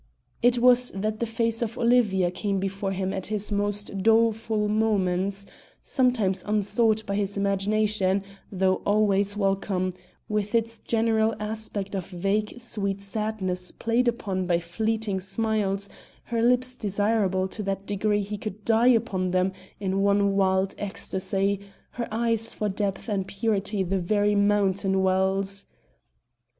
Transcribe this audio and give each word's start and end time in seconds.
It 0.41 0.57
was 0.57 0.89
that 0.95 1.19
the 1.19 1.27
face 1.27 1.61
of 1.61 1.77
Olivia 1.77 2.31
came 2.31 2.59
before 2.59 2.91
him 2.91 3.13
at 3.13 3.27
his 3.27 3.51
most 3.51 4.01
doleful 4.01 4.67
moments 4.67 5.45
sometimes 5.83 6.43
unsought 6.43 7.05
by 7.05 7.13
his 7.15 7.37
imagination, 7.37 8.23
though 8.51 8.77
always 8.83 9.37
welcome; 9.37 9.93
with 10.27 10.55
its 10.55 10.79
general 10.79 11.35
aspect 11.39 11.93
of 11.95 12.07
vague 12.07 12.59
sweet 12.59 13.03
sadness 13.03 13.69
played 13.71 14.07
upon 14.07 14.47
by 14.47 14.59
fleeting 14.59 15.19
smiles, 15.19 15.87
her 16.23 16.41
lips 16.41 16.75
desirable 16.75 17.47
to 17.49 17.61
that 17.61 17.85
degree 17.85 18.23
he 18.23 18.39
could 18.39 18.65
die 18.65 18.87
upon 18.87 19.29
them 19.29 19.51
in 19.79 20.01
one 20.01 20.35
wild 20.35 20.73
ecstasy, 20.79 21.59
her 21.91 22.07
eyes 22.11 22.55
for 22.55 22.67
depth 22.69 23.07
and 23.07 23.27
purity 23.27 23.83
the 23.83 23.99
very 23.99 24.33
mountain 24.33 25.03
wells. 25.03 25.67